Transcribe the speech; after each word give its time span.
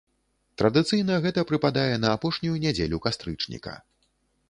Традыцыйна 0.61 1.19
гэта 1.27 1.45
прыпадае 1.53 1.95
на 2.07 2.17
апошнюю 2.17 2.57
нядзелю 2.67 3.05
кастрычніка. 3.09 3.81